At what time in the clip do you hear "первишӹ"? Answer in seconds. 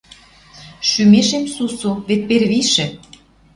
2.27-2.85